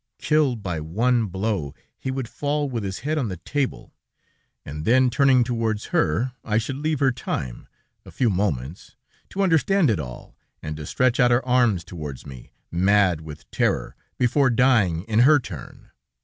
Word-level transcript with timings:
Killed 0.17 0.63
by 0.63 0.79
one 0.79 1.27
blow, 1.27 1.75
he 1.95 2.09
would 2.09 2.27
fall 2.27 2.67
with 2.67 2.83
his 2.83 3.01
head 3.01 3.19
on 3.19 3.27
the 3.27 3.37
table, 3.37 3.93
and 4.65 4.83
then, 4.83 5.11
turning 5.11 5.43
towards 5.43 5.89
her, 5.93 6.31
I 6.43 6.57
should 6.57 6.77
leave 6.77 6.99
her 7.01 7.11
time 7.11 7.67
a 8.03 8.09
few 8.09 8.31
moments 8.31 8.95
to 9.29 9.43
understand 9.43 9.91
it 9.91 9.99
all 9.99 10.35
and 10.59 10.75
to 10.77 10.87
stretch 10.87 11.19
out 11.19 11.29
her 11.29 11.47
arms 11.47 11.83
towards 11.83 12.25
me, 12.25 12.51
mad 12.71 13.21
with 13.21 13.51
terror, 13.51 13.95
before 14.17 14.49
dying 14.49 15.03
in 15.03 15.19
her 15.19 15.37
turn. 15.39 15.91